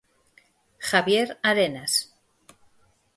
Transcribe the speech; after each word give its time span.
Javier 0.79 1.37
Arenas. 1.43 1.93